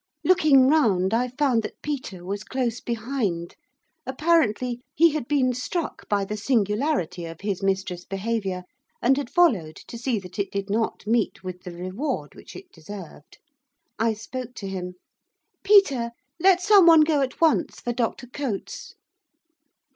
Looking 0.23 0.65
round 0.67 1.13
I 1.13 1.27
found 1.27 1.61
that 1.61 1.79
Peter 1.83 2.25
was 2.25 2.43
close 2.43 2.79
behind. 2.81 3.55
Apparently 4.03 4.81
he 4.95 5.11
had 5.11 5.27
been 5.27 5.53
struck 5.53 6.09
by 6.09 6.25
the 6.25 6.35
singularity 6.35 7.25
of 7.25 7.41
his 7.41 7.61
mistress' 7.61 8.03
behaviour, 8.03 8.63
and 8.99 9.15
had 9.15 9.29
followed 9.29 9.75
to 9.75 9.99
see 9.99 10.17
that 10.17 10.39
it 10.39 10.49
did 10.51 10.71
not 10.71 11.05
meet 11.05 11.43
with 11.43 11.61
the 11.61 11.73
reward 11.73 12.33
which 12.33 12.55
it 12.55 12.71
deserved. 12.71 13.37
I 13.99 14.13
spoke 14.15 14.55
to 14.55 14.67
him. 14.67 14.95
'Peter, 15.61 16.13
let 16.39 16.61
someone 16.61 17.01
go 17.01 17.21
at 17.21 17.39
once 17.39 17.79
for 17.79 17.93
Dr 17.93 18.25
Cotes! 18.25 18.95